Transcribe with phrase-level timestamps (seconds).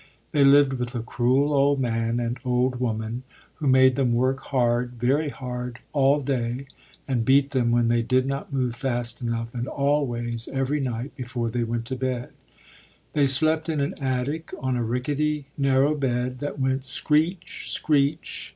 [0.31, 3.21] They lived with a cruel old man and old woman,
[3.57, 6.65] who made them work hard, very hard all day,
[7.07, 11.51] and beat them when they did not move fast enough, and always, every night, before
[11.51, 12.29] they went to bed.
[13.13, 17.69] They slept in an attic on a rickety, narrow bed, that went screech!
[17.69, 18.49] screech!